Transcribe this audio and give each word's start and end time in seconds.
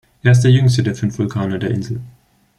Er 0.23 0.31
ist 0.31 0.41
der 0.41 0.49
jüngste 0.51 0.81
der 0.81 0.95
fünf 0.95 1.19
Vulkane 1.19 1.59
der 1.59 1.69
Insel. 1.69 2.01